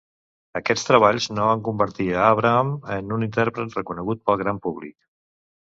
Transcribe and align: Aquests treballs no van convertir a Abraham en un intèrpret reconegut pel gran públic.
Aquests 0.59 0.87
treballs 0.87 1.27
no 1.39 1.49
van 1.49 1.61
convertir 1.67 2.09
a 2.15 2.23
Abraham 2.29 2.73
en 2.97 3.15
un 3.21 3.29
intèrpret 3.29 3.79
reconegut 3.81 4.25
pel 4.31 4.43
gran 4.45 4.67
públic. 4.69 4.99